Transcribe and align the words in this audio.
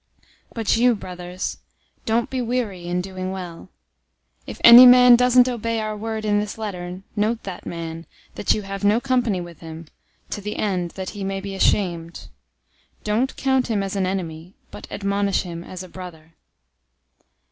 003:013 0.21 0.27
But 0.55 0.77
you, 0.77 0.95
brothers, 0.95 1.57
don't 2.07 2.29
be 2.31 2.41
weary 2.41 2.87
in 2.87 3.01
doing 3.01 3.29
well. 3.31 3.65
003:014 4.47 4.47
If 4.47 4.61
any 4.63 4.87
man 4.87 5.15
doesn't 5.15 5.47
obey 5.47 5.79
our 5.79 5.95
word 5.95 6.25
in 6.25 6.39
this 6.39 6.57
letter, 6.57 7.03
note 7.15 7.43
that 7.43 7.67
man, 7.67 8.07
that 8.33 8.51
you 8.55 8.63
have 8.63 8.83
no 8.83 8.99
company 8.99 9.39
with 9.39 9.59
him, 9.59 9.85
to 10.31 10.41
the 10.41 10.55
end 10.55 10.89
that 10.97 11.11
he 11.11 11.23
may 11.23 11.39
be 11.39 11.53
ashamed. 11.53 12.29
003:015 13.03 13.03
Don't 13.03 13.37
count 13.37 13.67
him 13.67 13.83
as 13.83 13.95
an 13.95 14.07
enemy, 14.07 14.55
but 14.71 14.87
admonish 14.91 15.43
him 15.43 15.63
as 15.63 15.83
a 15.83 15.87
brother. 15.87 16.33